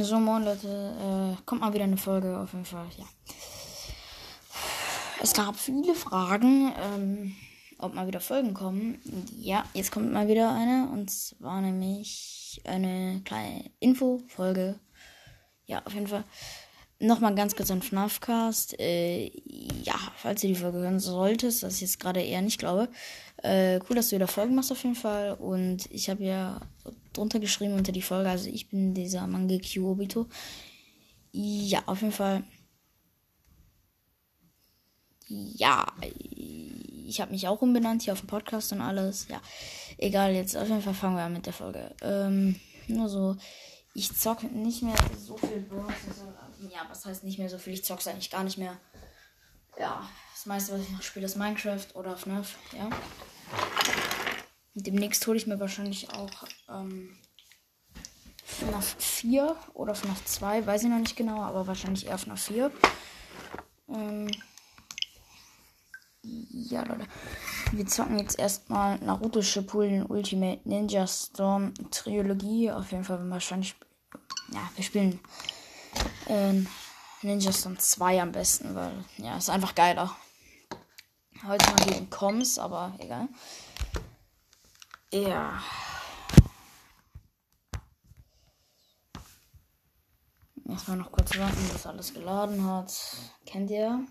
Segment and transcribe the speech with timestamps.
[0.00, 3.04] So, moin Leute, äh, kommt mal wieder eine Folge auf jeden Fall, ja.
[5.22, 7.36] Es gab viele Fragen, ähm,
[7.78, 9.00] ob mal wieder Folgen kommen.
[9.38, 14.78] Ja, jetzt kommt mal wieder eine und zwar nämlich eine kleine Info-Folge.
[15.64, 16.24] Ja, auf jeden Fall.
[16.98, 18.78] Nochmal ganz kurz ein FNAF-Cast.
[18.78, 19.30] Äh,
[19.82, 22.88] ja, falls du die Folge hören solltest, was ich jetzt gerade eher nicht glaube.
[23.42, 25.34] Äh, cool, dass du wieder Folgen machst auf jeden Fall.
[25.34, 26.60] Und ich habe ja
[27.16, 30.26] drunter geschrieben unter die Folge, also ich bin dieser Mangekyo Obito.
[31.32, 32.44] Ja, auf jeden Fall.
[35.28, 35.86] Ja,
[37.06, 39.28] ich habe mich auch umbenannt hier auf dem Podcast und alles.
[39.28, 39.40] Ja,
[39.98, 41.94] egal, jetzt auf jeden Fall fangen wir an mit der Folge.
[42.00, 42.58] Ähm,
[42.88, 43.36] nur so,
[43.94, 45.92] ich zocke nicht mehr so viel Bros.
[46.70, 47.74] Ja, was heißt nicht mehr so viel?
[47.74, 48.78] Ich zocke eigentlich gar nicht mehr.
[49.78, 52.88] Ja, das meiste, was ich noch spiele, ist Minecraft oder FNAF, ja.
[54.78, 56.30] Demnächst hole ich mir wahrscheinlich auch
[56.68, 57.16] ähm,
[58.44, 62.70] FNAF 4 oder FNAF 2, weiß ich noch nicht genau, aber wahrscheinlich eher FNAF 4.
[63.88, 64.30] Ähm,
[66.22, 67.06] ja, Leute.
[67.72, 72.70] Wir zocken jetzt erstmal Naruto Shippuden Ultimate Ninja Storm Trilogie.
[72.70, 73.74] Auf jeden Fall wahrscheinlich.
[74.52, 75.20] Ja, wir spielen
[76.26, 76.52] äh,
[77.22, 80.14] Ninja Storm 2 am besten, weil ja, ist einfach geiler.
[81.46, 83.28] Heute mal gegen Coms, aber egal.
[85.12, 85.62] Ja.
[90.68, 92.92] Erstmal noch kurz warten, bis alles geladen hat.
[93.44, 94.04] Kennt ihr?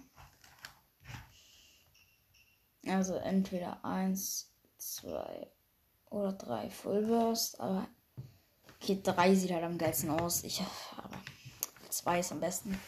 [2.87, 5.51] Also entweder 1, 2
[6.11, 7.87] oder 3 Fullburst, aber
[8.75, 10.43] okay, 3 sieht halt am geilsten aus.
[10.43, 10.63] Ich
[10.95, 11.17] aber
[11.89, 12.79] 2 ist am besten.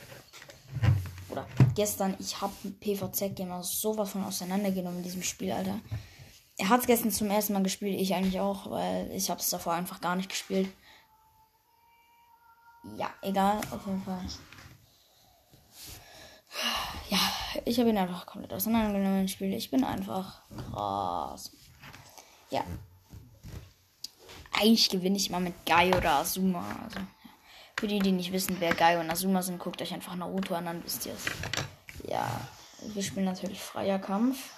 [1.30, 5.80] Oder gestern, ich habe PVZ Gamer sowas von auseinandergenommen in diesem Spiel, Alter.
[6.58, 9.50] Er hat es gestern zum ersten Mal gespielt, ich eigentlich auch, weil ich habe es
[9.50, 10.69] davor einfach gar nicht gespielt.
[12.95, 14.25] Ja, egal, auf jeden Fall.
[17.09, 17.19] Ja,
[17.66, 19.53] ich habe ihn einfach komplett auseinandergenommen im Spiel.
[19.53, 20.41] Ich bin einfach
[20.72, 21.51] krass.
[22.50, 22.63] Ja.
[24.53, 26.66] Eigentlich gewinne ich mal mit Guy oder Azuma.
[26.84, 27.00] Also.
[27.79, 30.66] Für die, die nicht wissen, wer Guy und Azuma sind, guckt euch einfach Naruto an,
[30.66, 31.25] dann wisst ihr es.
[32.09, 32.28] Ja,
[32.81, 34.50] wir spielen natürlich freier Kampf.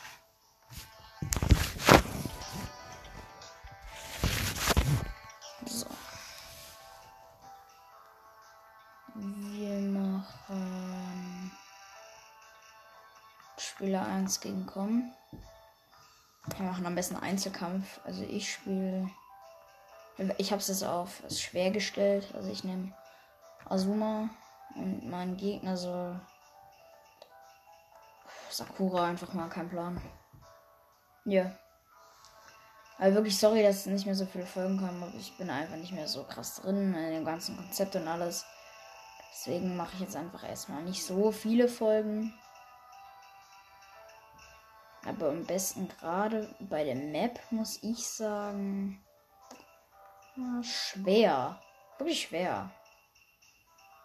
[14.00, 15.12] Spieler 1 gegen Com.
[16.56, 18.00] Wir machen am besten Einzelkampf.
[18.06, 19.10] Also ich spiele.
[20.38, 22.34] Ich habe es jetzt auf schwer gestellt.
[22.34, 22.94] Also ich nehme
[23.66, 24.30] Azuma
[24.76, 26.20] und mein Gegner soll
[28.50, 30.02] Sakura einfach mal kein Plan.
[31.26, 31.52] Ja.
[33.00, 35.92] Aber wirklich sorry, dass nicht mehr so viele Folgen kommen, aber ich bin einfach nicht
[35.92, 38.46] mehr so krass drin in dem ganzen Konzept und alles.
[39.34, 42.34] Deswegen mache ich jetzt einfach erstmal nicht so viele Folgen.
[45.10, 49.04] Aber am besten gerade bei der Map muss ich sagen.
[50.36, 51.60] Ja, schwer.
[51.98, 52.72] Wirklich schwer.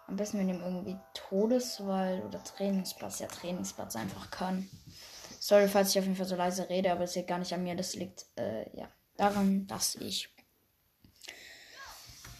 [0.06, 3.19] Am besten wir nehmen irgendwie Todeswald oder Trainingsplatz.
[3.19, 4.69] Ja, Trainingsplatz einfach kann.
[5.41, 7.62] Sorry, falls ich auf jeden Fall so leise rede, aber es liegt gar nicht an
[7.62, 7.76] mir.
[7.76, 8.88] Das liegt äh, ja
[9.19, 10.34] daran, dass ich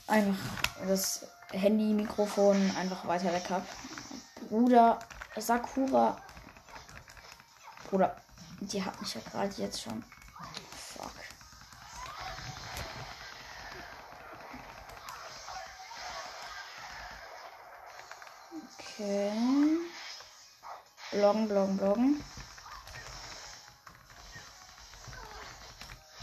[0.07, 0.39] einfach
[0.87, 3.67] das Handy-Mikrofon einfach weiter weg habe.
[4.49, 4.99] Bruder
[5.37, 6.17] Sakura.
[7.91, 8.17] Bruder,
[8.73, 10.05] die hat mich ja gerade jetzt schon.
[10.77, 11.13] Fuck.
[18.79, 19.33] Okay.
[21.11, 22.25] Bloggen, bloggen, bloggen.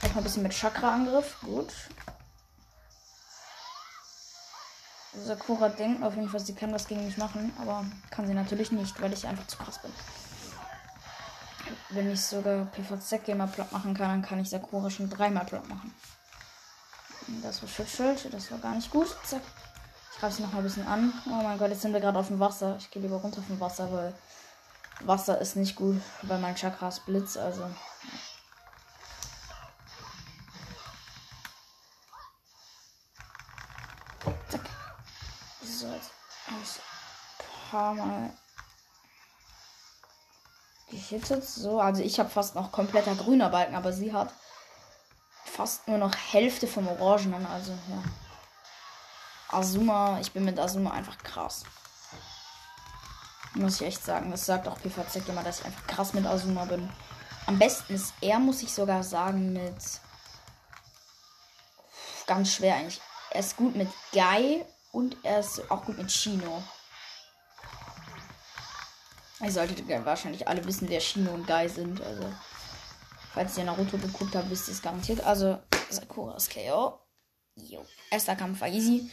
[0.01, 1.39] Noch ein bisschen mit Chakra-Angriff.
[1.41, 1.73] Gut.
[5.13, 8.71] Sakura denkt auf jeden Fall, sie kann was gegen mich machen, aber kann sie natürlich
[8.71, 9.91] nicht, weil ich einfach zu krass bin.
[11.93, 15.67] Wenn ich sogar PVZ Gamer platt machen kann, dann kann ich Sakura schon dreimal platt
[15.67, 15.93] machen.
[17.43, 19.13] Das war Schutzschild, das war gar nicht gut.
[19.25, 19.41] Zack.
[20.13, 21.13] Ich greife sie noch mal ein bisschen an.
[21.25, 22.77] Oh mein Gott, jetzt sind wir gerade auf dem Wasser.
[22.79, 24.13] Ich gehe lieber runter vom Wasser, weil
[25.01, 27.69] Wasser ist nicht gut, weil mein Chakra ist Blitz, also.
[34.49, 34.61] Zack.
[35.61, 36.11] So, jetzt
[36.47, 38.31] ein paar Mal
[41.11, 41.43] gehittet.
[41.43, 44.33] So, also ich habe fast noch kompletter grüner Balken, aber sie hat
[45.45, 47.45] fast nur noch Hälfte vom Orangenen.
[47.45, 48.03] Also, ja.
[49.49, 51.63] Azuma, ich bin mit Azuma einfach krass.
[53.53, 54.31] Muss ich echt sagen.
[54.31, 56.89] Das sagt auch PVZ immer, dass ich einfach krass mit Azuma bin.
[57.47, 59.75] Am besten ist er, muss ich sogar sagen, mit.
[62.27, 63.01] Ganz schwer eigentlich.
[63.31, 64.63] Er ist gut mit Guy
[64.93, 66.63] Und er ist auch gut mit Shino.
[69.43, 72.01] Ihr solltet wahrscheinlich alle wissen, wer Shino und Guy sind.
[72.01, 72.23] Also,
[73.33, 75.21] falls ihr Naruto geguckt habt, wisst ihr es garantiert.
[75.21, 75.59] Also,
[75.89, 76.99] Sakuras KO.
[77.55, 77.85] Jo.
[78.11, 79.09] Erster Kampf war easy.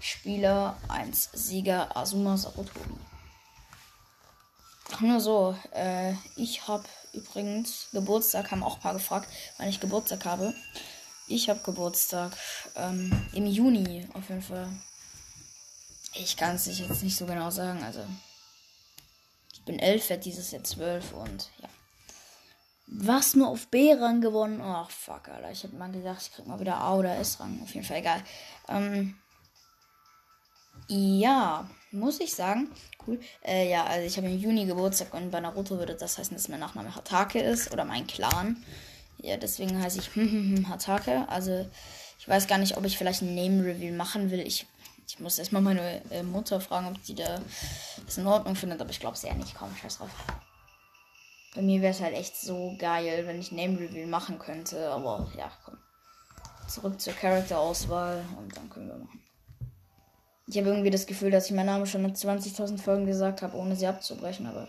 [0.00, 2.98] Spieler 1 Sieger Asuma Sarutobi.
[5.00, 9.28] Nur so, äh, ich habe übrigens Geburtstag, haben auch ein paar gefragt,
[9.58, 10.54] wann ich Geburtstag habe.
[11.26, 12.32] Ich habe Geburtstag
[12.74, 14.68] ähm, im Juni auf jeden Fall.
[16.14, 18.02] Ich kann es jetzt nicht so genau sagen, also
[19.68, 21.68] bin elf, werde dieses Jahr zwölf und ja.
[22.90, 24.62] Was nur auf B-Rang gewonnen?
[24.62, 25.50] Ach, fuck, Alter.
[25.52, 27.60] Ich habe mal gedacht, ich krieg mal wieder A oder S-Rang.
[27.62, 28.22] Auf jeden Fall egal.
[28.66, 29.14] Ähm,
[30.88, 32.70] ja, muss ich sagen.
[33.06, 33.20] Cool.
[33.44, 36.48] Äh, ja, also ich habe im Juni Geburtstag und bei Naruto würde das heißen, dass
[36.48, 38.56] mein Nachname Hatake ist oder mein Clan.
[39.18, 41.28] Ja, deswegen heiße ich Hatake.
[41.28, 41.68] Also
[42.18, 44.40] ich weiß gar nicht, ob ich vielleicht ein Name Reveal machen will.
[44.40, 44.66] Ich,
[45.08, 47.40] ich muss erstmal meine äh, Mutter fragen, ob die da
[48.04, 49.54] das in Ordnung findet, aber ich glaube es eher nicht.
[49.54, 50.10] Komm, scheiß drauf.
[51.54, 54.90] Bei mir wäre es halt echt so geil, wenn ich Name Reveal machen könnte.
[54.90, 55.78] Aber ja, komm.
[56.68, 59.22] Zurück zur Charakter-Auswahl und dann können wir machen.
[60.46, 63.56] Ich habe irgendwie das Gefühl, dass ich meinen Namen schon in 20.000 Folgen gesagt habe,
[63.56, 64.68] ohne sie abzubrechen, aber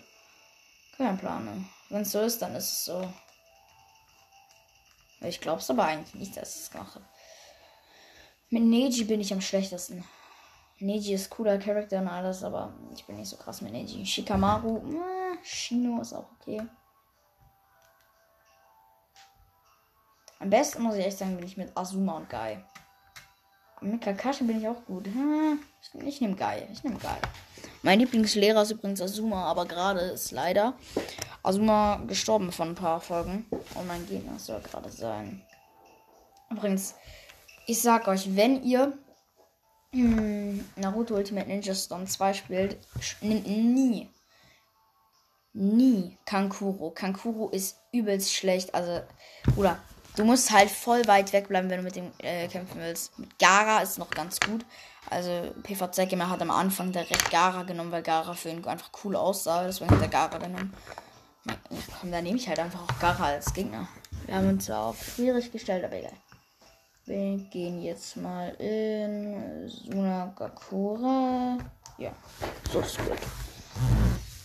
[0.95, 1.45] kein Plan.
[1.45, 1.65] Ne?
[1.89, 3.13] Wenn es so ist, dann ist es so.
[5.21, 7.01] Ich glaube es aber eigentlich nicht, dass ich es mache.
[8.49, 10.03] Mit Neji bin ich am schlechtesten.
[10.79, 14.05] Neji ist cooler Charakter und alles, aber ich bin nicht so krass mit Neji.
[14.05, 16.61] Shikamaru, äh, Shino ist auch okay.
[20.39, 22.57] Am besten muss ich echt sagen, bin ich mit Azuma und Guy.
[23.81, 25.05] Mit Kakashi bin ich auch gut.
[25.07, 25.59] Hm,
[26.05, 26.63] ich nehme Guy.
[26.71, 27.17] Ich nehme Guy.
[27.81, 30.73] Mein Lieblingslehrer ist übrigens Azuma, aber gerade ist leider
[31.43, 33.45] Azuma gestorben von ein paar Folgen.
[33.75, 35.41] Und mein Gegner soll gerade sein.
[36.49, 36.95] Übrigens,
[37.67, 38.97] ich sag euch, wenn ihr
[39.91, 42.77] Naruto Ultimate Ninja Storm 2 spielt,
[43.21, 44.09] nimmt nie,
[45.53, 46.91] nie Kankuro.
[46.91, 48.75] Kankuro ist übelst schlecht.
[48.75, 49.01] Also,
[49.55, 49.79] oder
[50.19, 53.17] Du musst halt voll weit weg bleiben, wenn du mit dem äh, kämpfen willst.
[53.17, 54.65] Mit Gara ist noch ganz gut.
[55.09, 59.15] Also PVZ Gamer hat am Anfang direkt Gara genommen, weil Gara für ihn einfach cool
[59.15, 59.63] aussah.
[59.63, 60.73] Deswegen hat er Gara genommen.
[61.99, 63.87] Komm, da nehme ich halt einfach auch Gara als Gegner.
[64.25, 66.11] Wir haben uns auf schwierig gestellt, aber egal.
[67.09, 71.57] Wir gehen jetzt mal in Sunagakura.
[71.97, 72.11] Ja,
[72.71, 73.17] so ist gut.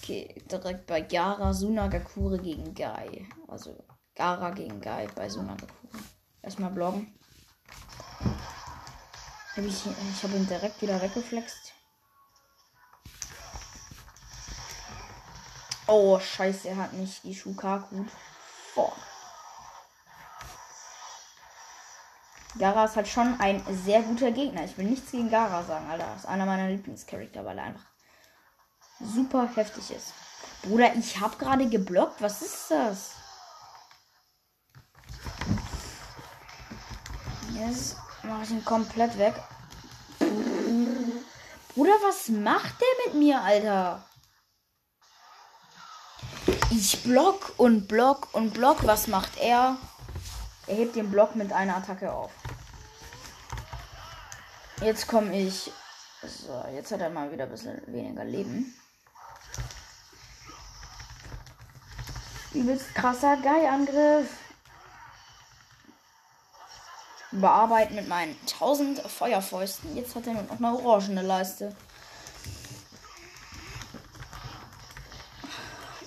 [0.00, 3.28] Okay, direkt bei Gara Sunagakure gegen Gai.
[3.49, 3.84] Also
[4.14, 5.58] Gara gegen Guy bei einer
[6.40, 7.12] Erstmal bloggen.
[9.56, 11.75] Hab ich ich habe ihn direkt wieder weggeflext.
[15.87, 18.06] Oh, scheiße, er hat nicht die Shukaku.
[18.75, 18.94] Boah.
[22.58, 24.64] Gara ist halt schon ein sehr guter Gegner.
[24.64, 26.14] Ich will nichts gegen Gara sagen, Alter.
[26.14, 27.86] Ist einer meiner Lieblingscharakter, weil er einfach
[29.00, 30.12] super heftig ist.
[30.62, 32.22] Bruder, ich habe gerade geblockt.
[32.22, 33.10] Was ist das?
[37.54, 39.34] Jetzt mache ich ihn komplett weg.
[41.74, 44.04] Bruder, was macht der mit mir, Alter?
[46.70, 48.86] Ich block und block und block.
[48.86, 49.76] Was macht er?
[50.66, 52.30] Er hebt den Block mit einer Attacke auf.
[54.80, 55.72] Jetzt komme ich.
[56.22, 58.74] So, jetzt hat er mal wieder ein bisschen weniger Leben.
[62.52, 64.28] Übelst krasser Guy-Angriff
[67.32, 69.96] bearbeiten mit meinen 1000 Feuerfäusten.
[69.96, 71.74] Jetzt hat er noch eine orangene Leiste.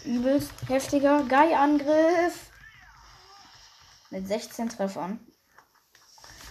[0.05, 2.50] Übelst heftiger Guy-Angriff.
[4.09, 5.19] Mit 16 Treffern.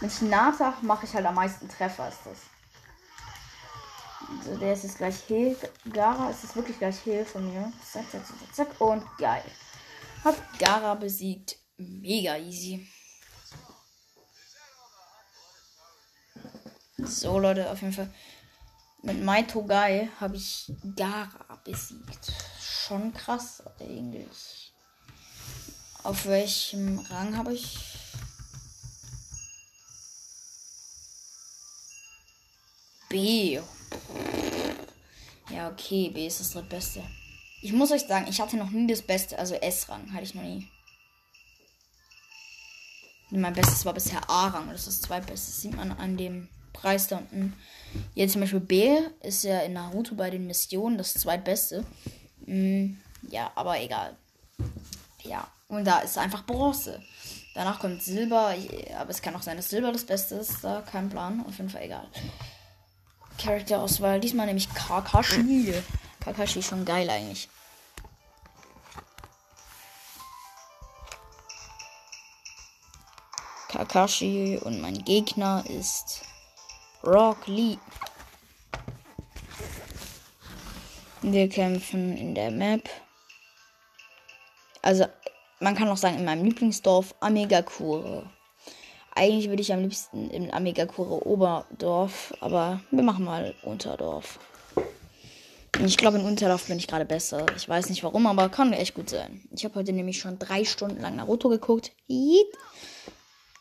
[0.06, 2.38] Mit Natach mache ich halt am meisten Treffer, ist das.
[4.38, 5.56] Also der ist jetzt gleich Heal.
[5.92, 7.72] Gara ist es wirklich gleich Heal von mir.
[7.82, 8.80] Zack, zack, zack, zack.
[8.80, 9.42] Und geil.
[10.22, 11.56] Hat Gara besiegt.
[11.76, 12.86] Mega easy.
[16.98, 18.14] So, Leute, auf jeden Fall.
[19.02, 22.32] Mit Mai Togai habe ich Gara besiegt.
[22.60, 24.72] Schon krass, eigentlich.
[26.04, 28.05] Auf welchem Rang habe ich?
[33.08, 33.60] B.
[35.50, 37.02] Ja, okay, B ist das drittbeste.
[37.62, 40.42] Ich muss euch sagen, ich hatte noch nie das Beste, also S-Rang hatte ich noch
[40.42, 40.68] nie.
[43.30, 45.46] Mein Bestes war bisher A-Rang, das ist das zweitbeste.
[45.50, 47.54] Das sieht man an dem Preis da unten.
[48.14, 51.84] Jetzt zum Beispiel B ist ja in Naruto bei den Missionen das zweitbeste.
[52.44, 52.94] Mm,
[53.30, 54.16] ja, aber egal.
[55.22, 57.02] Ja, und da ist einfach Bronze.
[57.54, 58.54] Danach kommt Silber,
[58.96, 60.62] aber es kann auch sein, dass Silber das Beste ist.
[60.62, 62.06] Da kein Plan, auf jeden Fall egal.
[63.38, 64.20] Charakterauswahl.
[64.20, 65.74] Diesmal nämlich Kakashi.
[66.20, 67.48] Kakashi ist schon geil eigentlich.
[73.68, 76.22] Kakashi und mein Gegner ist
[77.04, 77.78] Rock Lee.
[81.22, 82.88] Wir kämpfen in der Map.
[84.82, 85.06] Also,
[85.60, 88.30] man kann auch sagen, in meinem Lieblingsdorf Amegakure.
[89.18, 94.38] Eigentlich würde ich am liebsten im Amegakure Oberdorf, aber wir machen mal Unterdorf.
[95.82, 97.46] Ich glaube, in Unterdorf bin ich gerade besser.
[97.56, 99.40] Ich weiß nicht warum, aber kann echt gut sein.
[99.52, 101.92] Ich habe heute nämlich schon drei Stunden lang Naruto geguckt.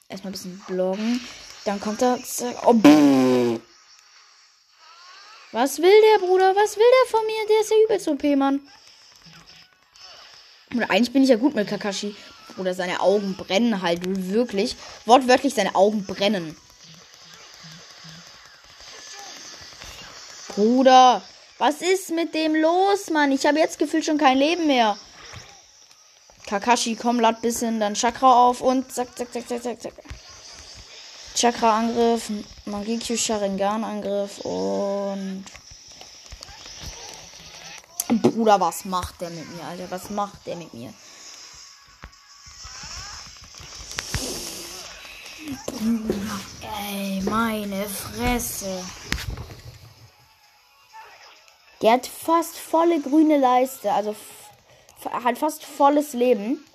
[0.10, 1.22] Erstmal ein bisschen bloggen.
[1.64, 2.20] Dann kommt er.
[2.66, 2.76] Oh,
[5.54, 6.54] was will der, Bruder?
[6.54, 7.48] Was will der von mir?
[7.48, 8.60] Der ist ja übelst OP, Mann.
[10.74, 12.14] Und eigentlich bin ich ja gut mit Kakashi.
[12.58, 14.76] Oder seine Augen brennen halt wirklich.
[15.06, 16.56] Wortwörtlich seine Augen brennen.
[20.50, 21.22] Bruder,
[21.58, 23.32] was ist mit dem los, Mann?
[23.32, 24.98] Ich habe jetzt gefühlt schon kein Leben mehr.
[26.48, 29.94] Kakashi, komm, lad bisschen dann Chakra auf und zack, zack, zack, zack, zack, zack.
[31.36, 32.30] Chakra-Angriff,
[32.66, 35.44] Mangekyo Sharingan-Angriff und.
[38.22, 39.90] Bruder, was macht der mit mir, Alter?
[39.90, 40.94] Was macht der mit mir?
[46.62, 48.84] Ey, meine Fresse.
[51.82, 54.16] Der hat fast volle grüne Leiste, also
[55.12, 56.66] hat fast volles Leben.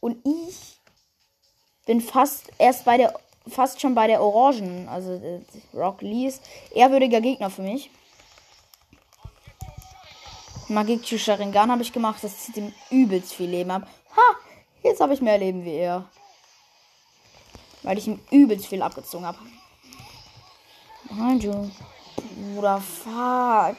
[0.00, 0.78] Und ich
[1.86, 3.18] bin fast erst bei der
[3.48, 5.40] fast schon bei der Orangen, also äh,
[5.74, 7.90] Rock Lee ist ehrwürdiger Gegner für mich.
[10.68, 13.86] Magikyu Sharingan habe ich gemacht, das zieht ihm übelst viel Leben ab.
[14.16, 14.36] Ha,
[14.82, 16.08] jetzt habe ich mehr Leben wie er.
[17.84, 19.38] Weil ich ihm übelst viel abgezogen habe.
[21.16, 21.70] Hanju.
[22.36, 23.76] Bruder, fuck.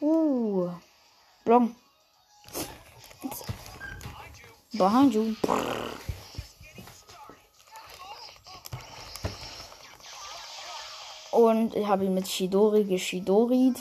[0.00, 0.70] Uh.
[1.44, 1.76] Blong.
[4.72, 5.34] Behind you.
[11.30, 13.76] Und ich habe ihn mit Shidori geshidorit.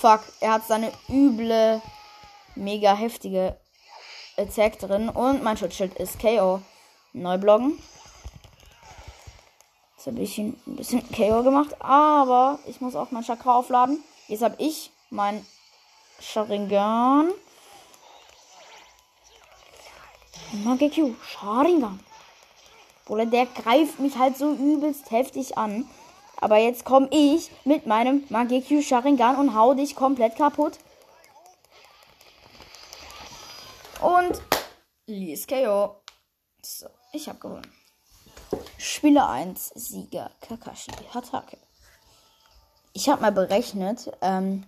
[0.00, 1.80] Fuck, er hat seine üble,
[2.56, 3.56] mega heftige
[4.36, 5.08] Attack drin.
[5.08, 6.60] Und mein Schutzschild ist KO.
[7.14, 7.78] Neubloggen.
[9.96, 11.80] Jetzt habe ich ein bisschen KO gemacht.
[11.80, 14.02] Aber ich muss auch mein Chakra aufladen.
[14.28, 15.46] Jetzt habe ich mein
[16.20, 17.30] Sharingan.
[20.64, 22.00] Magekyu, Sharingan.
[23.06, 25.88] Bruder, der greift mich halt so übelst heftig an.
[26.40, 30.78] Aber jetzt komme ich mit meinem Magekyu Sharingan und hau dich komplett kaputt.
[34.00, 34.42] Und
[35.06, 36.02] Lies KO.
[36.62, 37.72] So, ich habe gewonnen.
[38.78, 41.58] Spieler 1, Sieger Kakashi Hatake.
[42.92, 44.64] Ich habe mal berechnet, ähm,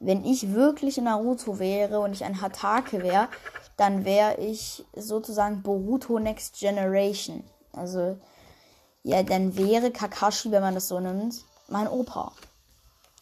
[0.00, 3.28] wenn ich wirklich Naruto wäre und ich ein Hatake wäre,
[3.76, 7.44] dann wäre ich sozusagen Boruto Next Generation.
[7.72, 8.18] Also,
[9.02, 12.32] ja, dann wäre Kakashi, wenn man das so nimmt, mein Opa.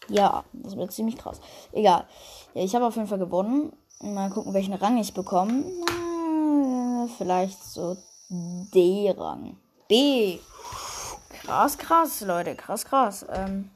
[0.08, 1.40] Ja, das wird ziemlich krass.
[1.72, 2.06] Egal.
[2.54, 3.72] Ja, ich habe auf jeden Fall gewonnen.
[4.00, 5.64] Mal gucken, welchen Rang ich bekomme.
[7.16, 7.96] Vielleicht so
[8.32, 9.56] D-Rang.
[9.88, 10.38] B.
[11.42, 12.54] Krass, krass, Leute.
[12.54, 13.26] Krass, krass.
[13.28, 13.70] Ähm,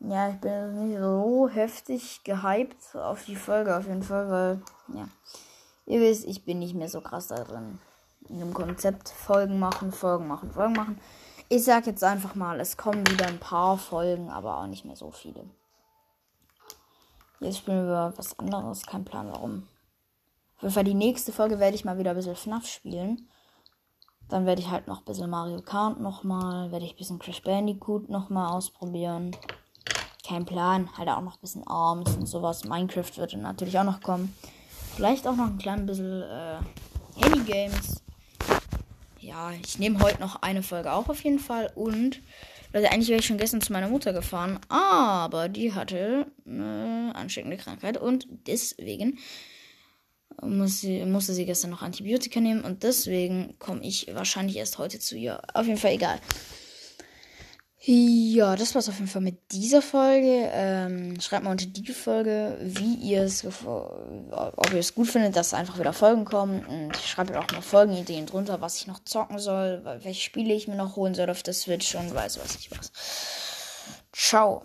[0.00, 4.62] ja, ich bin nicht so heftig gehypt auf die Folge auf jeden Fall, weil,
[4.94, 5.08] ja.
[5.86, 7.78] Ihr wisst, ich bin nicht mehr so krass da drin
[8.28, 11.00] in dem Konzept Folgen machen, Folgen machen, Folgen machen.
[11.48, 14.96] Ich sag jetzt einfach mal, es kommen wieder ein paar Folgen, aber auch nicht mehr
[14.96, 15.44] so viele.
[17.38, 19.68] Jetzt spielen wir was anderes, kein Plan warum.
[20.56, 23.28] Auf jeden Fall die nächste Folge werde ich mal wieder ein bisschen FNAF spielen.
[24.28, 27.42] Dann werde ich halt noch ein bisschen Mario Kart nochmal, werde ich ein bisschen Crash
[27.42, 29.36] Bandicoot nochmal ausprobieren.
[30.26, 32.64] Kein Plan, halt auch noch ein bisschen Arms und sowas.
[32.64, 34.34] Minecraft wird natürlich auch noch kommen.
[34.96, 36.58] Vielleicht auch noch ein klein bisschen äh,
[37.20, 38.02] Handy Games
[39.26, 41.72] ja, ich nehme heute noch eine Folge auf auf jeden Fall.
[41.74, 42.20] Und,
[42.72, 47.56] Leute, eigentlich wäre ich schon gestern zu meiner Mutter gefahren, aber die hatte eine ansteckende
[47.56, 49.18] Krankheit und deswegen
[50.42, 54.98] muss sie, musste sie gestern noch Antibiotika nehmen und deswegen komme ich wahrscheinlich erst heute
[54.98, 55.40] zu ihr.
[55.54, 56.20] Auf jeden Fall egal.
[57.88, 60.50] Ja, das war's auf jeden Fall mit dieser Folge.
[60.52, 65.54] Ähm, schreibt mal unter die Folge, wie ihr es, ob ihr es gut findet, dass
[65.54, 66.66] einfach wieder Folgen kommen.
[66.66, 70.74] Und schreibt auch mal Folgenideen drunter, was ich noch zocken soll, welche Spiele ich mir
[70.74, 72.90] noch holen soll auf der Switch und weiß was ich was.
[74.12, 74.64] Ciao.